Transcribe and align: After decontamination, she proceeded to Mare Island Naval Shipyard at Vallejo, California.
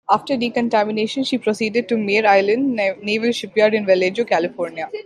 After 0.09 0.35
decontamination, 0.35 1.23
she 1.23 1.37
proceeded 1.37 1.87
to 1.89 1.95
Mare 1.95 2.25
Island 2.25 2.73
Naval 3.03 3.31
Shipyard 3.31 3.75
at 3.75 3.85
Vallejo, 3.85 4.23
California. 4.23 4.89